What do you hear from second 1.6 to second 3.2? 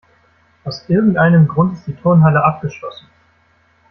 ist die Turnhalle abgeschlossen.